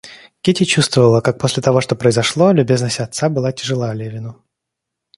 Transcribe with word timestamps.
Кити 0.41 0.65
чувствовала, 0.65 1.21
как 1.21 1.37
после 1.37 1.61
того, 1.61 1.79
что 1.79 1.95
произошло, 1.95 2.51
любезность 2.53 2.99
отца 2.99 3.29
была 3.29 3.51
тяжела 3.51 3.93
Левину. 3.93 4.43